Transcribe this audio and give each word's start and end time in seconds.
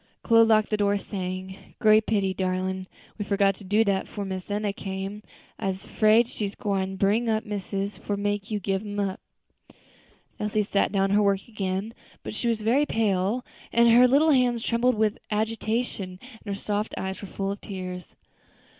Chloe 0.23 0.43
locked 0.43 0.71
the 0.71 0.77
door, 0.77 0.97
saying, 0.97 1.75
"Great 1.77 2.07
pity, 2.07 2.33
darlin', 2.33 2.87
we 3.19 3.23
forgot 3.23 3.53
to 3.57 3.63
do 3.63 3.83
dat 3.83 4.07
'fore 4.07 4.25
Miss 4.25 4.49
Enna 4.49 4.73
came. 4.73 5.21
I'se 5.59 5.83
'fraid 5.85 6.25
she 6.27 6.49
gwine 6.49 6.95
bring 6.95 7.25
missus 7.45 7.97
for 7.97 8.17
make 8.17 8.49
you 8.49 8.59
gib 8.59 8.81
um 8.81 8.99
up." 8.99 9.19
Elsie 10.39 10.63
sat 10.63 10.91
down 10.91 11.09
to 11.09 11.15
her 11.17 11.21
work 11.21 11.47
again, 11.47 11.93
but 12.23 12.33
she 12.33 12.47
was 12.47 12.61
very 12.61 12.87
pale, 12.87 13.45
and 13.71 13.91
her 13.91 14.07
little 14.07 14.31
hands 14.31 14.63
trembled 14.63 14.95
with 14.95 15.19
agitation, 15.29 16.19
and 16.23 16.47
her 16.55 16.59
soft 16.59 16.95
eyes 16.97 17.21
were 17.21 17.27
full 17.27 17.51
of 17.51 17.61
tears. 17.61 18.15